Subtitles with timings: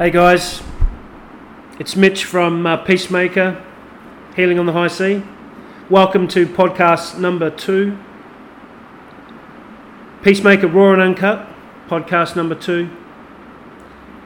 [0.00, 0.62] Hey guys,
[1.78, 3.62] it's Mitch from uh, Peacemaker,
[4.34, 5.22] Healing on the High Sea.
[5.90, 7.98] Welcome to podcast number two.
[10.22, 11.46] Peacemaker Raw and Uncut,
[11.86, 12.88] podcast number two.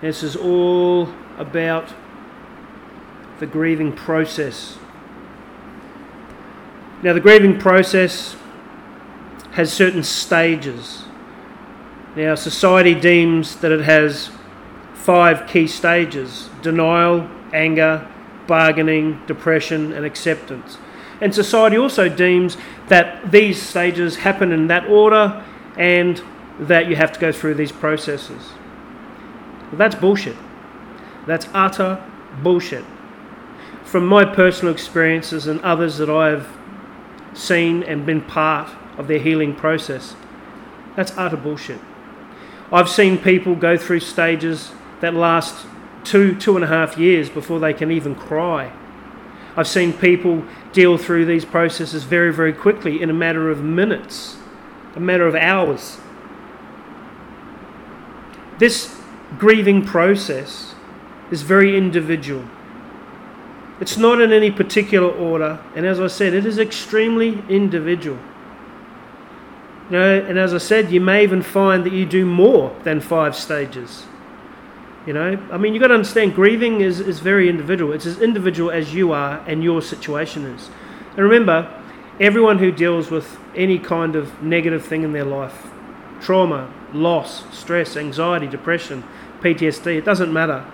[0.00, 1.94] This is all about
[3.38, 4.76] the grieving process.
[7.04, 8.34] Now, the grieving process
[9.52, 11.04] has certain stages.
[12.16, 14.32] Now, society deems that it has
[15.00, 18.06] five key stages denial, anger,
[18.46, 20.76] bargaining, depression, and acceptance.
[21.20, 22.56] And society also deems
[22.88, 25.44] that these stages happen in that order
[25.76, 26.22] and
[26.58, 28.52] that you have to go through these processes.
[29.70, 30.36] Well, that's bullshit.
[31.26, 32.02] That's utter
[32.42, 32.84] bullshit.
[33.84, 36.48] From my personal experiences and others that I've
[37.32, 40.14] seen and been part of their healing process,
[40.96, 41.80] that's utter bullshit.
[42.72, 45.66] I've seen people go through stages that last
[46.04, 48.72] two, two and a half years before they can even cry.
[49.56, 54.36] I've seen people deal through these processes very, very quickly in a matter of minutes,
[54.94, 55.98] a matter of hours.
[58.58, 58.96] This
[59.38, 60.74] grieving process
[61.30, 62.44] is very individual.
[63.80, 68.18] It's not in any particular order, and as I said, it is extremely individual.
[69.90, 73.00] You know, and as I said, you may even find that you do more than
[73.00, 74.04] five stages.
[75.06, 77.92] You know, I mean, you've got to understand grieving is, is very individual.
[77.92, 80.68] It's as individual as you are and your situation is.
[81.16, 81.72] And remember,
[82.20, 85.68] everyone who deals with any kind of negative thing in their life
[86.20, 89.02] trauma, loss, stress, anxiety, depression,
[89.40, 90.64] PTSD it doesn't matter.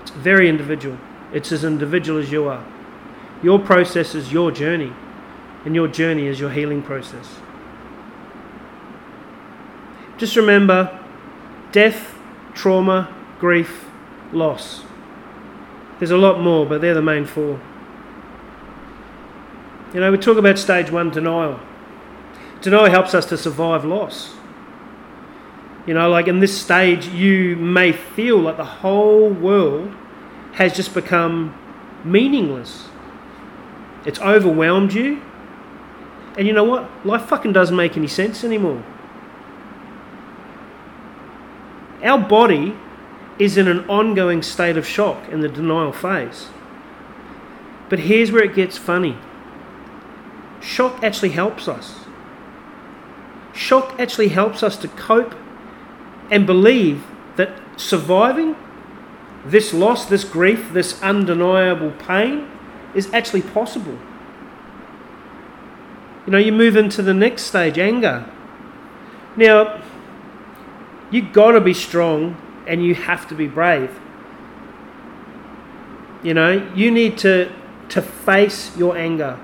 [0.00, 0.98] It's very individual.
[1.32, 2.64] It's as individual as you are.
[3.42, 4.94] Your process is your journey,
[5.66, 7.36] and your journey is your healing process.
[10.16, 10.98] Just remember
[11.72, 12.16] death,
[12.54, 13.86] trauma, grief,
[14.32, 14.84] loss.
[15.98, 17.60] There's a lot more, but they're the main four.
[19.94, 21.60] You know, we talk about stage one denial.
[22.60, 24.34] Denial helps us to survive loss.
[25.86, 29.94] You know, like in this stage, you may feel like the whole world
[30.54, 31.56] has just become
[32.04, 32.88] meaningless.
[34.04, 35.22] It's overwhelmed you.
[36.36, 36.90] And you know what?
[37.06, 38.82] Life fucking doesn't make any sense anymore.
[42.02, 42.76] Our body
[43.38, 46.48] is in an ongoing state of shock in the denial phase.
[47.88, 49.16] But here's where it gets funny
[50.60, 52.00] shock actually helps us.
[53.52, 55.34] Shock actually helps us to cope
[56.30, 57.04] and believe
[57.36, 58.56] that surviving
[59.44, 62.48] this loss, this grief, this undeniable pain
[62.94, 63.96] is actually possible.
[66.26, 68.28] You know, you move into the next stage, anger.
[69.36, 69.80] Now,
[71.10, 72.36] you've got to be strong
[72.66, 73.98] and you have to be brave.
[76.22, 77.52] You know, you need to,
[77.90, 79.38] to face your anger.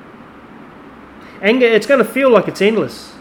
[1.40, 3.14] Anger, it's going to feel like it's endless.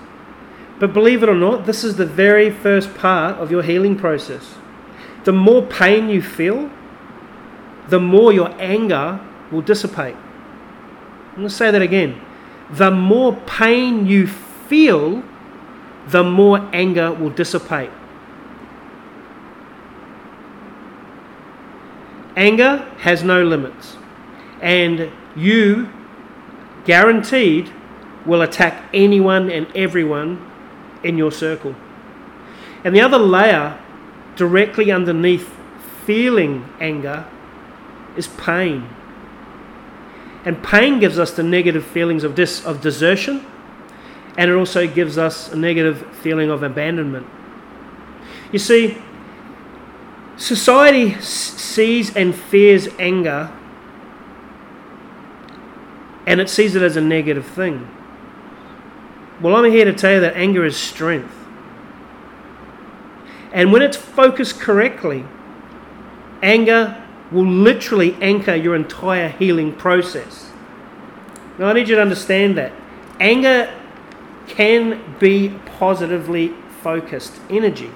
[0.80, 4.56] But believe it or not, this is the very first part of your healing process.
[5.26, 6.72] The more pain you feel,
[7.90, 9.20] the more your anger
[9.52, 10.16] will dissipate.
[10.16, 12.20] I'm going to say that again.
[12.72, 15.24] The more pain you feel,
[16.08, 17.92] the more anger will dissipate.
[22.36, 23.97] Anger has no limits,
[24.62, 25.90] and you,
[26.86, 27.72] guaranteed,
[28.25, 30.50] will attack anyone and everyone
[31.03, 31.75] in your circle.
[32.84, 33.78] And the other layer,
[34.36, 35.53] directly underneath
[36.06, 37.25] feeling anger,
[38.16, 38.88] is pain.
[40.46, 43.46] And pain gives us the negative feelings of, dis- of desertion,
[44.38, 47.28] and it also gives us a negative feeling of abandonment.
[48.52, 48.97] You see,
[50.41, 53.52] society sees and fears anger,
[56.25, 57.88] and it sees it as a negative thing.
[59.40, 61.34] Well, I'm here to tell you that anger is strength.
[63.53, 65.25] And when it's focused correctly,
[66.41, 70.52] anger will literally anchor your entire healing process.
[71.58, 72.72] Now, I need you to understand that.
[73.20, 73.73] Anger
[74.47, 77.91] can be positively focused energy.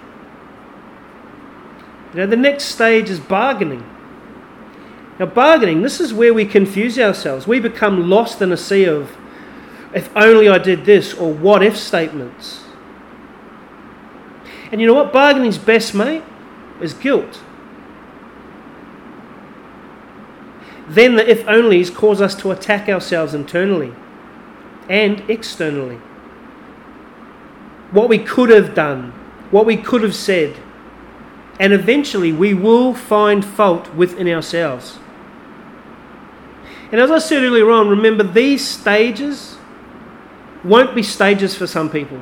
[2.16, 3.84] You know, the next stage is bargaining.
[5.20, 7.46] Now, bargaining, this is where we confuse ourselves.
[7.46, 9.18] We become lost in a sea of
[9.94, 12.64] if only I did this, or what if statements.
[14.72, 15.12] And you know what?
[15.12, 16.24] Bargaining's best mate
[16.80, 17.42] is guilt.
[20.88, 23.94] Then the if onlys cause us to attack ourselves internally
[24.88, 25.98] and externally.
[27.92, 29.12] What we could have done,
[29.52, 30.56] what we could have said,
[31.60, 35.00] And eventually we will find fault within ourselves.
[36.92, 39.58] And as I said earlier on, remember these stages
[40.64, 42.22] won't be stages for some people.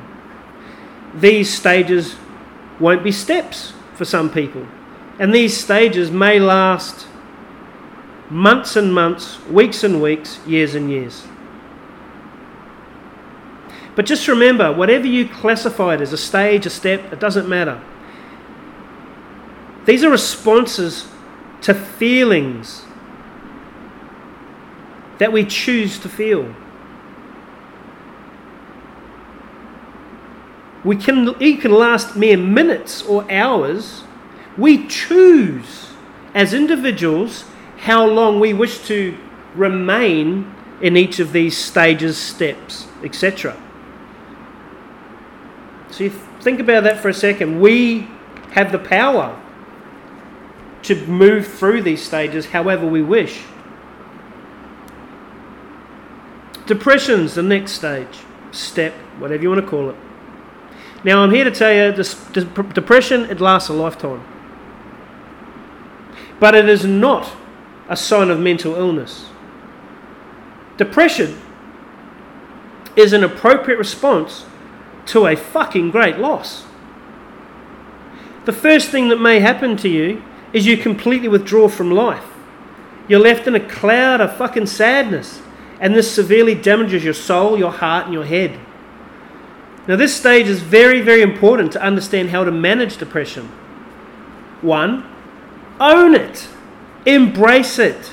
[1.14, 2.16] These stages
[2.80, 4.66] won't be steps for some people.
[5.18, 7.06] And these stages may last
[8.30, 11.26] months and months, weeks and weeks, years and years.
[13.94, 17.80] But just remember, whatever you classify it as a stage, a step, it doesn't matter.
[19.84, 21.06] These are responses
[21.62, 22.84] to feelings
[25.18, 26.54] that we choose to feel.
[30.84, 34.04] We can, it can last mere minutes or hours.
[34.58, 35.90] We choose
[36.34, 37.44] as individuals
[37.78, 39.16] how long we wish to
[39.54, 43.56] remain in each of these stages, steps, etc.
[45.90, 46.10] So you
[46.40, 47.60] think about that for a second.
[47.60, 48.08] We
[48.50, 49.40] have the power
[50.84, 53.42] to move through these stages however we wish.
[56.66, 58.20] Depression's the next stage,
[58.52, 59.96] step, whatever you want to call it.
[61.04, 64.24] Now, I'm here to tell you this, depression, it lasts a lifetime.
[66.40, 67.30] But it is not
[67.88, 69.28] a sign of mental illness.
[70.78, 71.38] Depression
[72.96, 74.46] is an appropriate response
[75.06, 76.64] to a fucking great loss.
[78.46, 80.22] The first thing that may happen to you
[80.54, 82.24] is you completely withdraw from life.
[83.08, 85.42] You're left in a cloud of fucking sadness,
[85.80, 88.58] and this severely damages your soul, your heart, and your head.
[89.86, 93.48] Now, this stage is very, very important to understand how to manage depression.
[94.62, 95.04] One,
[95.78, 96.48] own it.
[97.04, 98.12] Embrace it.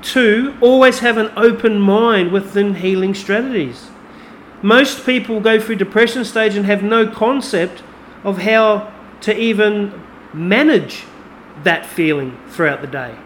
[0.00, 3.88] Two, always have an open mind within healing strategies.
[4.62, 7.82] Most people go through depression stage and have no concept
[8.24, 8.92] of how
[9.22, 9.92] to even
[10.32, 11.04] manage
[11.64, 13.16] that feeling throughout the day.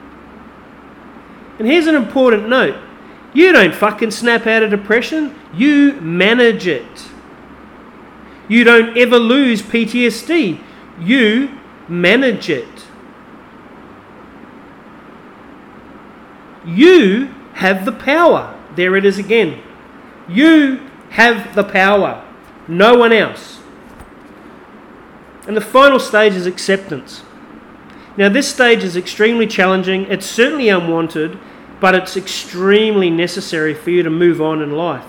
[1.59, 2.77] And here's an important note
[3.35, 7.09] you don't fucking snap out of depression, you manage it.
[8.49, 10.61] You don't ever lose PTSD,
[11.01, 11.59] you
[11.89, 12.87] manage it.
[16.65, 18.59] You have the power.
[18.77, 19.63] There it is again.
[20.29, 22.25] You have the power,
[22.69, 23.62] no one else.
[25.47, 27.23] And the final stage is acceptance.
[28.17, 31.39] Now, this stage is extremely challenging, it's certainly unwanted,
[31.81, 35.07] but it's extremely necessary for you to move on in life.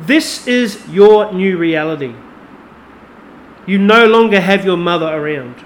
[0.00, 2.14] This is your new reality.
[3.66, 5.64] You no longer have your mother around.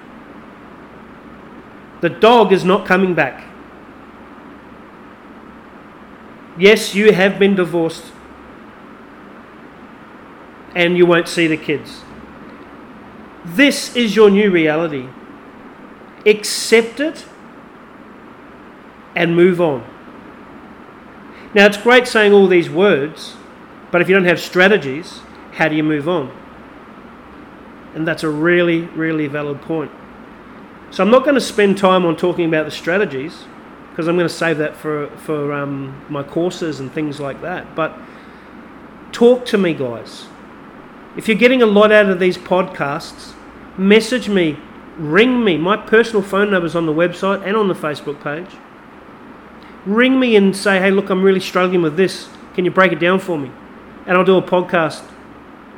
[2.01, 3.45] The dog is not coming back.
[6.59, 8.13] Yes, you have been divorced
[10.75, 12.03] and you won't see the kids.
[13.45, 15.09] This is your new reality.
[16.25, 17.25] Accept it
[19.15, 19.85] and move on.
[21.55, 23.35] Now, it's great saying all these words,
[23.91, 25.21] but if you don't have strategies,
[25.53, 26.35] how do you move on?
[27.95, 29.91] And that's a really, really valid point.
[30.91, 33.45] So, I'm not going to spend time on talking about the strategies
[33.91, 37.75] because I'm going to save that for, for um, my courses and things like that.
[37.75, 37.99] But
[39.11, 40.27] talk to me, guys.
[41.17, 43.35] If you're getting a lot out of these podcasts,
[43.77, 44.59] message me,
[44.97, 45.59] ring me.
[45.59, 48.51] My personal phone number is on the website and on the Facebook page.
[49.85, 52.29] Ring me and say, hey, look, I'm really struggling with this.
[52.55, 53.51] Can you break it down for me?
[54.07, 55.03] And I'll do a podcast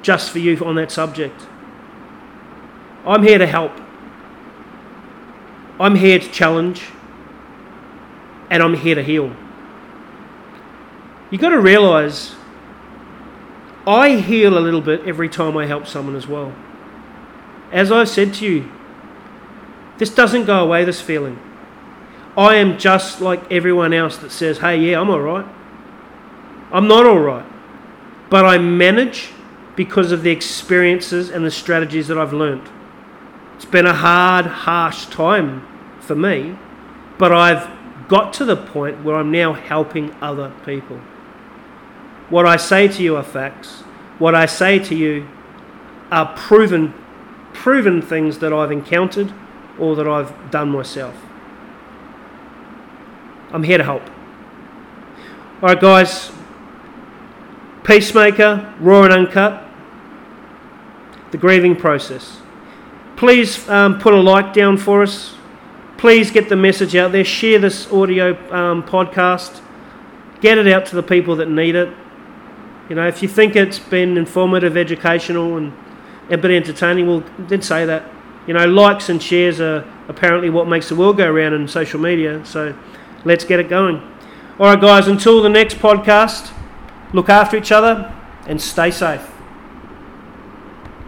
[0.02, 1.46] just for you on that subject.
[3.04, 3.72] I'm here to help.
[5.80, 6.84] I'm here to challenge.
[8.50, 9.34] And I'm here to heal.
[11.30, 12.36] You've got to realize
[13.86, 16.54] I heal a little bit every time I help someone as well.
[17.70, 18.72] As I've said to you,
[19.98, 21.38] this doesn't go away, this feeling.
[22.36, 25.46] I am just like everyone else that says, hey, yeah, I'm all right.
[26.72, 27.46] I'm not all right.
[28.30, 29.30] But I manage
[29.76, 32.68] because of the experiences and the strategies that I've learnt.
[33.56, 35.66] It's been a hard, harsh time
[36.00, 36.56] for me,
[37.18, 41.00] but I've got to the point where I'm now helping other people.
[42.30, 43.82] What I say to you are facts.
[44.18, 45.28] What I say to you
[46.10, 46.94] are proven,
[47.52, 49.32] proven things that I've encountered
[49.78, 51.14] or that I've done myself.
[53.52, 54.02] I'm here to help.
[55.62, 56.32] All right, guys.
[57.84, 59.62] Peacemaker, raw and uncut.
[61.30, 62.40] The grieving process.
[63.16, 65.34] Please um, put a like down for us.
[65.98, 67.24] Please get the message out there.
[67.24, 69.60] Share this audio um, podcast.
[70.40, 71.94] Get it out to the people that need it.
[72.88, 75.72] You know, if you think it's been informative, educational, and
[76.30, 78.04] a bit entertaining, well, then say that.
[78.46, 81.98] you know, likes and shares are apparently what makes the world go round in social
[81.98, 82.44] media.
[82.44, 82.76] So
[83.24, 83.96] let's get it going.
[84.58, 86.52] All right, guys, until the next podcast,
[87.12, 88.14] look after each other
[88.46, 89.33] and stay safe.